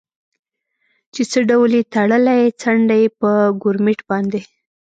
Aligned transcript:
چې 1.13 1.21
څه 1.31 1.39
ډول 1.49 1.71
یې 1.77 1.83
تړلی، 1.93 2.41
څنډه 2.61 2.95
یې 3.01 3.09
په 3.19 3.29
ګورمېټ 3.63 3.99
باندې. 4.09 4.41